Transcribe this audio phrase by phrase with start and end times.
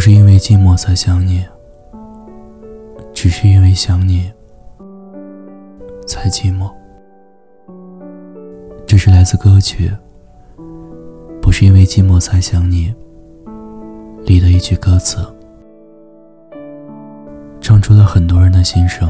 [0.00, 1.44] 不是因为寂寞才想你，
[3.12, 4.32] 只是因为想你
[6.06, 6.72] 才寂寞。
[8.86, 9.92] 这是来自歌曲
[11.42, 12.94] 《不是因为寂寞才想你》
[14.24, 15.18] 里的一句歌词，
[17.60, 19.06] 唱出了很多人的心声，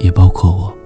[0.00, 0.77] 也包括我。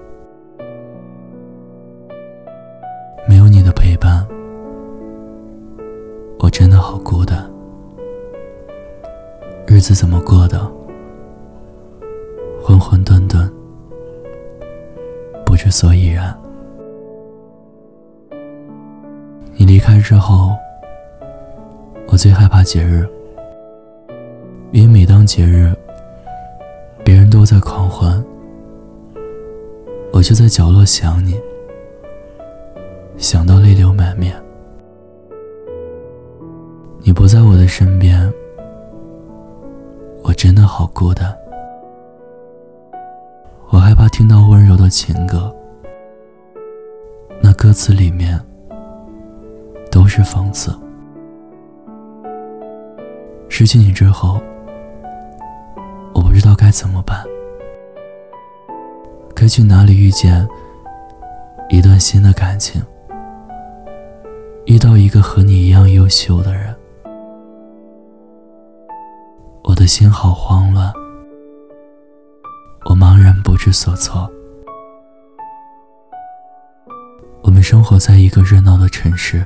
[9.83, 10.61] 子怎么过的？
[12.63, 13.51] 浑浑沌沌，
[15.45, 16.33] 不知所以然。
[19.57, 20.53] 你离开之后，
[22.07, 23.05] 我最害怕节日，
[24.71, 25.75] 因为每当节日，
[27.05, 28.25] 别人都在狂欢，
[30.13, 31.35] 我就在角落想你，
[33.19, 34.41] 想到泪流满面。
[37.01, 38.33] 你不在我的身边。
[40.43, 41.33] 真的好孤单，
[43.71, 45.55] 我害怕听到温柔的情歌，
[47.41, 48.41] 那歌词里面
[49.89, 50.77] 都是讽刺。
[53.49, 54.43] 失去你之后，
[56.13, 57.25] 我不知道该怎么办，
[59.37, 60.45] 该去哪里遇见
[61.69, 62.83] 一段新的感情，
[64.67, 66.72] 遇到一个和你一样优秀的人。
[69.83, 70.93] 的心好慌乱，
[72.85, 74.31] 我茫然不知所措。
[77.43, 79.45] 我们生活在一个热闹的城市，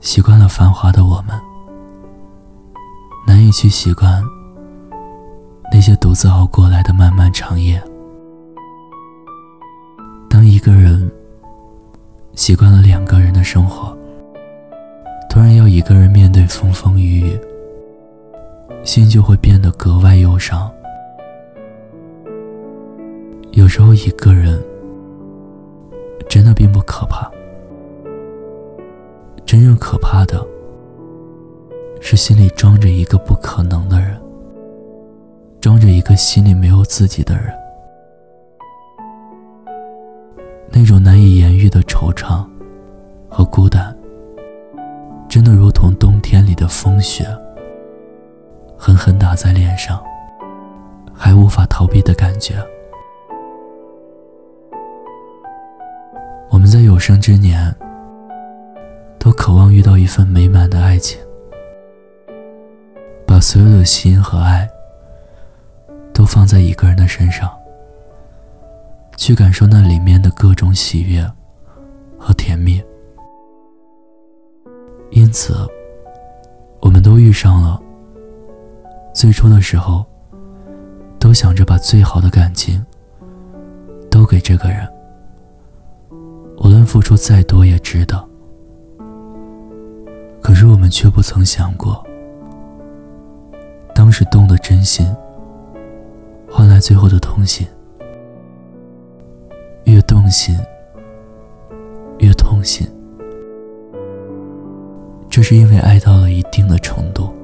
[0.00, 1.40] 习惯了繁华的我们，
[3.28, 4.20] 难以去习惯
[5.72, 7.80] 那些独自熬过来的漫漫长夜。
[10.28, 11.08] 当一个人
[12.34, 13.96] 习惯了两个人的生活，
[15.30, 17.40] 突然要一个人面对风风雨雨。
[18.86, 20.72] 心就会变得格外忧伤。
[23.50, 24.62] 有时候一个人
[26.28, 27.28] 真的并不可怕，
[29.44, 30.46] 真正可怕的
[32.00, 34.20] 是心里装着一个不可能的人，
[35.60, 37.52] 装着一个心里没有自己的人。
[40.70, 42.46] 那种难以言喻的惆怅
[43.28, 43.96] 和孤单，
[45.28, 47.26] 真的如同冬天里的风雪。
[48.86, 50.00] 狠狠打在脸上，
[51.12, 52.54] 还无法逃避的感觉。
[56.50, 57.74] 我们在有生之年，
[59.18, 61.18] 都渴望遇到一份美满的爱情，
[63.26, 64.70] 把所有的心和爱
[66.12, 67.50] 都放在一个人的身上，
[69.16, 71.28] 去感受那里面的各种喜悦
[72.16, 72.80] 和甜蜜。
[75.10, 75.56] 因此，
[76.78, 77.82] 我们都遇上了。
[79.16, 80.04] 最初的时候，
[81.18, 82.84] 都想着把最好的感情
[84.10, 84.86] 都给这个人，
[86.58, 88.22] 无论付出再多也值得。
[90.42, 92.04] 可是我们却不曾想过，
[93.94, 95.06] 当时动的真心，
[96.50, 97.66] 换来最后的痛心，
[99.84, 100.54] 越动心
[102.18, 102.86] 越痛心。
[105.30, 107.34] 这是因为爱到了一定的程度。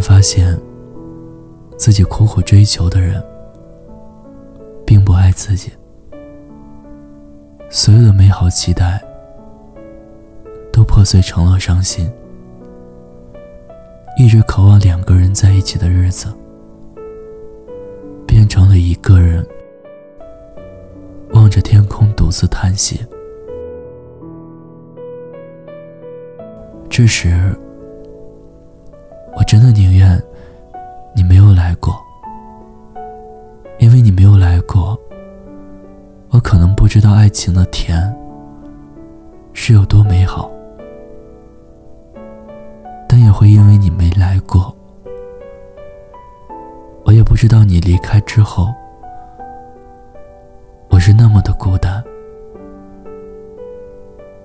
[0.00, 0.58] 发现，
[1.76, 3.22] 自己苦苦追求的人，
[4.86, 5.70] 并不爱自己。
[7.68, 9.02] 所有的美好期待，
[10.72, 12.10] 都破碎成了伤心。
[14.18, 16.28] 一直渴望两个人在一起的日子，
[18.26, 19.46] 变成了一个人
[21.32, 23.04] 望着天空独自叹息。
[26.88, 27.54] 这时。
[29.36, 30.20] 我真的宁愿
[31.14, 31.94] 你没有来过，
[33.78, 34.98] 因为你没有来过，
[36.30, 38.16] 我可能不知道爱情的甜
[39.52, 40.50] 是有多美好，
[43.06, 44.74] 但也会因为你没来过，
[47.04, 48.72] 我也不知道你离开之后，
[50.88, 52.02] 我是那么的孤单，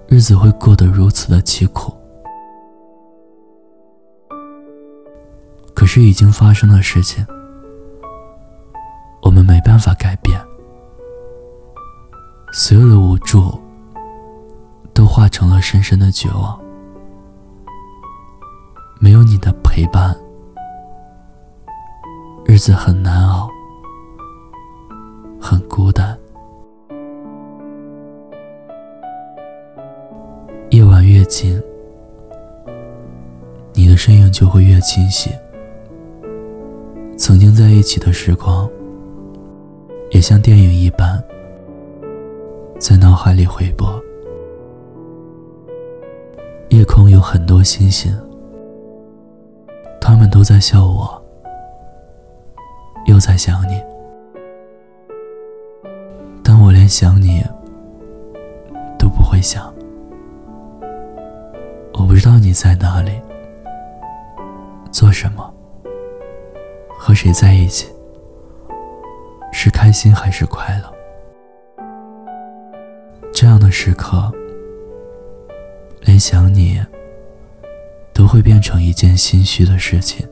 [0.10, 1.94] 日子会过得如此的凄苦。
[5.94, 7.22] 是已经发生的事情，
[9.22, 10.40] 我们没办法改变。
[12.54, 13.60] 所有的无助，
[14.94, 16.58] 都化成了深深的绝望。
[19.02, 20.16] 没有你的陪伴，
[22.46, 23.50] 日子很难熬，
[25.42, 26.18] 很孤单。
[30.70, 31.62] 夜晚越近，
[33.74, 35.30] 你的身影就会越清晰。
[37.22, 38.68] 曾经在一起的时光，
[40.10, 41.24] 也像电影一般，
[42.80, 43.88] 在脑海里回播。
[46.70, 48.12] 夜空有很多星星，
[50.02, 51.24] 他们都在笑我，
[53.06, 53.80] 又在想你。
[56.44, 57.46] 但我连想你
[58.98, 59.72] 都不会想。
[61.94, 63.12] 我不知道你在哪里，
[64.92, 65.54] 做什么，
[67.04, 67.88] 和谁在一起，
[69.52, 70.94] 是开心还是快乐？
[73.34, 74.32] 这样的时刻，
[76.02, 76.80] 连想你
[78.14, 80.30] 都会变成一件心虚的事情。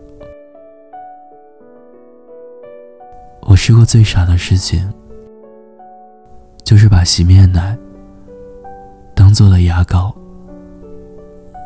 [3.41, 4.93] 我试过最傻的事情，
[6.63, 7.75] 就是把洗面奶
[9.15, 10.15] 当做了牙膏。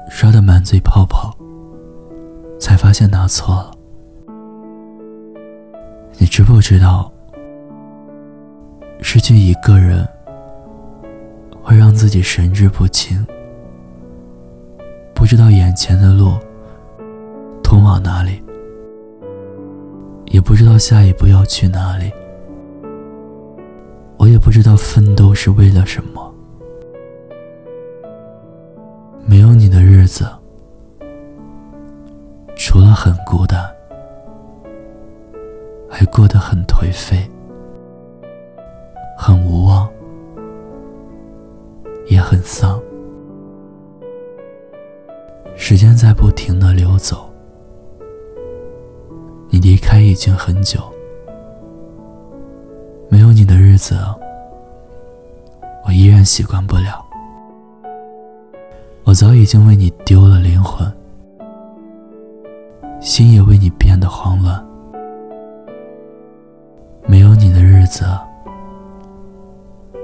[0.09, 1.35] 刷得满嘴泡泡，
[2.57, 3.72] 才发现拿错了。
[6.17, 7.11] 你知不知道，
[9.01, 10.07] 失去一个人
[11.61, 13.25] 会让自己神志不清，
[15.13, 16.37] 不知道眼前的路
[17.63, 18.41] 通往哪里，
[20.27, 22.11] 也不知道下一步要去哪里。
[24.17, 26.33] 我也不知道奋斗是为了什么。
[29.25, 30.25] 没有你的日子，
[32.55, 33.69] 除了很孤单，
[35.95, 37.29] 还过得很颓废，
[39.15, 39.87] 很无望，
[42.07, 42.81] 也很丧。
[45.55, 47.29] 时间在不停的流走，
[49.49, 50.81] 你离开已经很久，
[53.07, 53.95] 没有你的日子，
[55.85, 57.05] 我依然习惯不了。
[59.03, 60.91] 我早已经为你丢了灵魂，
[62.99, 64.72] 心也为你变得慌乱。
[67.83, 68.05] 日子，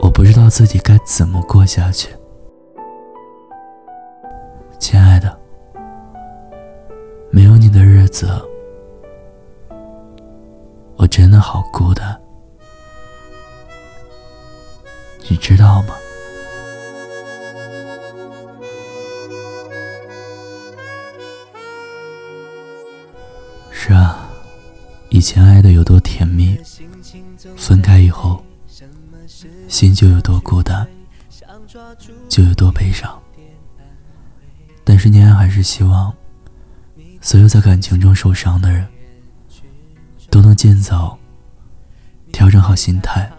[0.02, 2.14] 我不知道自己该怎么过下去。
[4.78, 5.40] 亲爱的，
[7.32, 8.28] 没有你的日子，
[10.98, 12.20] 我真的好孤单，
[15.30, 15.96] 你知道吗？
[25.20, 26.58] 以前爱的有多甜蜜，
[27.58, 28.42] 分开以后，
[29.68, 30.88] 心就有多孤单，
[32.30, 33.22] 就有多悲伤。
[34.86, 36.16] 但是念安还是希望，
[37.20, 38.88] 所有在感情中受伤的人，
[40.30, 41.20] 都能尽早
[42.32, 43.30] 调整好心态，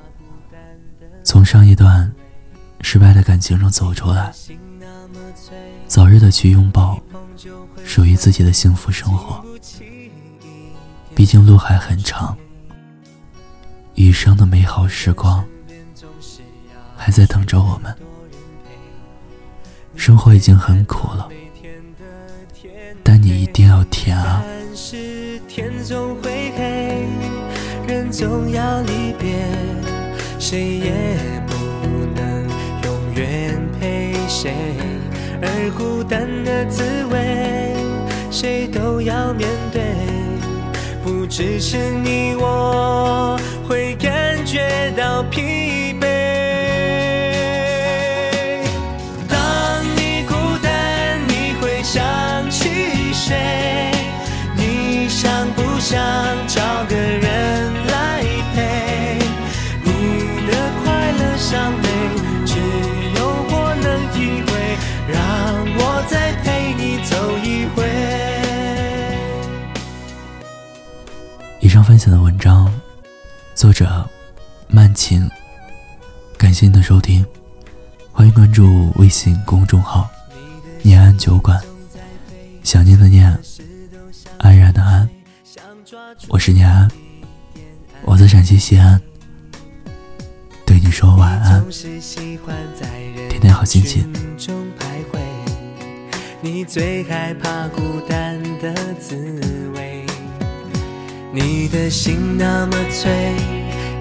[1.24, 2.12] 从上一段
[2.82, 4.30] 失败的感情中走出来，
[5.86, 7.00] 早日的去拥抱
[7.86, 9.42] 属于自己的幸福生活。
[11.20, 12.34] 毕竟路还很长，
[13.94, 15.44] 余生的美好时光
[16.96, 17.94] 还在等着我们。
[19.96, 21.28] 生活已经很苦了，
[23.02, 24.42] 但你一定要甜啊！
[25.46, 27.06] 天总会黑，
[27.86, 29.46] 人总要离别，
[30.38, 31.54] 谁也不
[32.14, 32.48] 能
[32.84, 34.54] 永远陪谁，
[35.42, 37.76] 而孤单的滋味，
[38.30, 39.99] 谁都要面对。
[41.02, 43.38] 不只是你，我
[43.68, 46.09] 会感觉到疲惫。
[71.62, 72.72] 以上分享的文章，
[73.54, 74.08] 作者
[74.66, 75.28] 曼晴。
[76.38, 77.24] 感谢您的收听，
[78.10, 80.08] 欢迎关注微信公众号
[80.82, 81.60] “念安酒馆”。
[82.64, 83.38] 想念的念，
[84.38, 85.06] 安然的安。
[86.28, 86.90] 我是念安，
[88.04, 88.98] 我在陕西西安，
[90.64, 91.62] 对你说晚安，
[93.28, 94.10] 天天好心情。
[96.40, 99.14] 你最害怕孤单的滋
[99.74, 100.06] 味。
[101.32, 103.08] 你的心那么脆，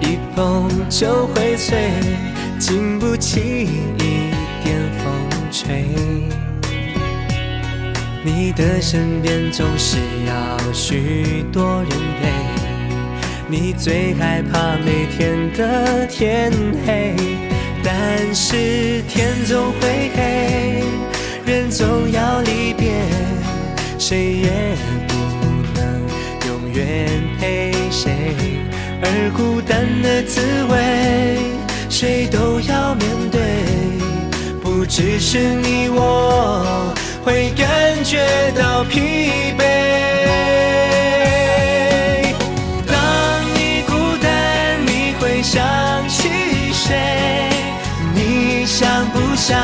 [0.00, 1.90] 一碰就会碎，
[2.58, 3.68] 经不起
[3.98, 4.32] 一
[4.64, 5.14] 点风
[5.52, 5.84] 吹。
[8.24, 9.96] 你的身边总是
[10.26, 12.32] 要许多人陪，
[13.46, 16.52] 你最害怕每天的天
[16.84, 17.14] 黑，
[17.84, 20.82] 但是天总会黑，
[21.46, 22.90] 人总要离别。
[23.98, 24.74] 谁也
[26.72, 27.08] 愿
[27.38, 28.12] 陪谁，
[29.02, 31.38] 而孤单的滋味，
[31.88, 33.40] 谁都要面对。
[34.62, 38.24] 不只是你我会感觉
[38.56, 39.64] 到疲惫。
[42.86, 42.94] 当
[43.54, 45.60] 你孤单，你会想
[46.08, 46.28] 起
[46.72, 47.50] 谁？
[48.14, 49.58] 你想不想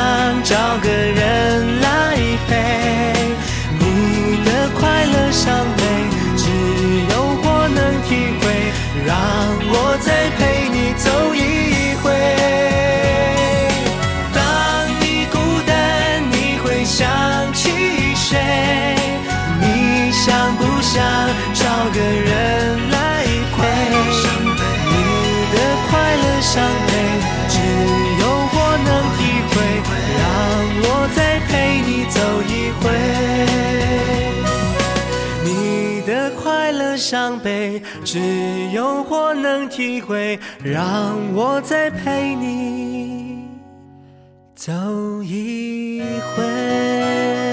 [38.04, 38.18] 只
[38.72, 40.38] 有我能体会。
[40.62, 43.48] 让我再陪你
[44.54, 44.72] 走
[45.22, 46.02] 一
[46.34, 47.45] 回。